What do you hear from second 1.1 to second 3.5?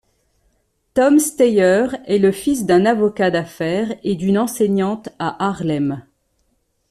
Steyer est le fils d'un avocat